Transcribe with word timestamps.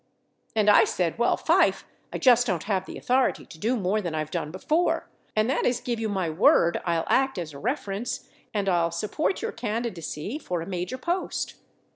498 0.55 0.59
And 0.63 0.81
I 0.81 0.83
said, 0.83 1.19
well, 1.19 1.37
Fife, 1.37 1.85
I 2.11 2.17
just 2.17 2.47
don't 2.47 2.63
have 2.63 2.87
the 2.87 2.97
authority 2.97 3.45
to 3.45 3.59
do 3.59 3.77
more 3.77 4.01
than 4.01 4.15
I've 4.15 4.31
done 4.31 4.49
before, 4.49 5.07
and 5.35 5.47
that 5.47 5.63
is 5.63 5.79
give 5.79 5.99
you 5.99 6.09
my 6.09 6.27
word 6.27 6.81
I'll 6.85 7.05
act 7.07 7.37
as 7.37 7.53
a 7.53 7.59
reference 7.59 8.27
and 8.51 8.67
I'll 8.67 8.89
support 8.89 9.43
your 9.43 9.51
candidacy 9.51 10.39
for 10.39 10.59
a 10.59 10.65
major 10.65 10.97
post. 10.97 11.53